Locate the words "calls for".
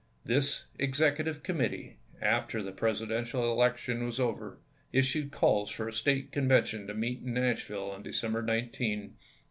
5.31-5.87